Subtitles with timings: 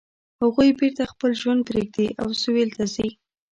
[0.41, 3.09] هغوی بیرته خپل ژوند پریږدي او سویل ته ځي